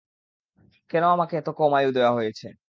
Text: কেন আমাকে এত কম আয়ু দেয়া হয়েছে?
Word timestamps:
কেন 0.89 1.03
আমাকে 1.07 1.33
এত 1.37 1.49
কম 1.51 1.71
আয়ু 1.73 1.89
দেয়া 1.91 2.11
হয়েছে? 2.13 2.47